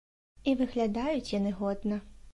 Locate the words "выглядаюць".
0.61-1.31